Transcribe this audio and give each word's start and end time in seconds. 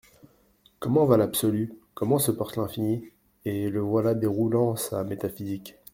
Comment 0.79 1.05
va 1.05 1.15
l'Absolu, 1.15 1.75
comment 1.93 2.17
se 2.17 2.31
porte 2.31 2.57
l'Infini? 2.57 3.11
Et 3.45 3.69
le 3.69 3.81
voilà 3.81 4.15
déroulant 4.15 4.75
sa 4.75 5.03
métaphysique. 5.03 5.75